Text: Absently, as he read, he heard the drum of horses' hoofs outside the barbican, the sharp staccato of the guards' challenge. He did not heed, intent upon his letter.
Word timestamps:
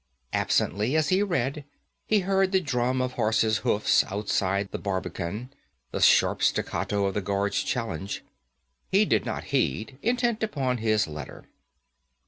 Absently, 0.33 0.95
as 0.95 1.09
he 1.09 1.21
read, 1.21 1.63
he 2.07 2.21
heard 2.21 2.51
the 2.51 2.59
drum 2.59 3.03
of 3.03 3.11
horses' 3.11 3.57
hoofs 3.59 4.03
outside 4.05 4.71
the 4.71 4.79
barbican, 4.79 5.51
the 5.91 6.01
sharp 6.01 6.41
staccato 6.41 7.05
of 7.05 7.13
the 7.13 7.21
guards' 7.21 7.61
challenge. 7.61 8.23
He 8.89 9.05
did 9.05 9.27
not 9.27 9.43
heed, 9.53 9.99
intent 10.01 10.41
upon 10.41 10.79
his 10.79 11.07
letter. 11.07 11.43